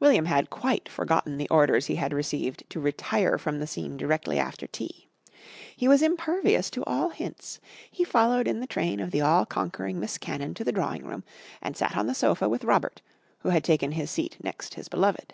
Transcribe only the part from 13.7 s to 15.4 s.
his seat next his beloved.